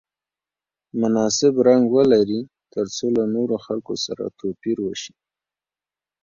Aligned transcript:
مناسب 0.99 1.53
رنګ 1.67 1.83
ولري 1.95 2.41
ترڅو 2.73 3.05
له 3.17 3.23
نورو 3.35 3.55
خلکو 3.65 3.93
سره 4.05 4.23
توپیر 4.39 4.77
وشي. 4.85 5.13